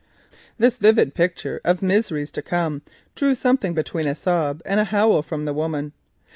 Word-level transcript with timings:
This 0.57 0.79
vivid 0.79 1.13
picture 1.13 1.61
of 1.63 1.83
miseries 1.83 2.31
to 2.31 2.41
come 2.41 2.81
drew 3.13 3.35
something 3.35 3.75
between 3.75 4.07
a 4.07 4.15
sob 4.15 4.63
and 4.65 4.79
a 4.79 4.85
howl 4.85 5.21
from 5.21 5.45
the 5.45 5.53
woman. 5.53 5.93